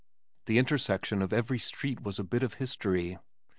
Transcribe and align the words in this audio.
The 0.47 0.57
intersection 0.57 1.21
of 1.21 1.31
every 1.31 1.59
street 1.59 2.01
was 2.01 2.17
a 2.17 2.23
bit 2.23 2.41
of 2.41 2.55
history. 2.55 3.19